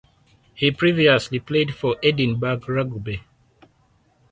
He 0.55 0.71
previously 0.71 1.37
played 1.37 1.75
for 1.75 1.95
Edinburgh 2.01 2.61
Rugby. 2.67 3.21